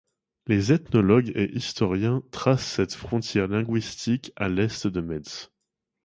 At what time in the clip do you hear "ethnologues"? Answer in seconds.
0.73-1.31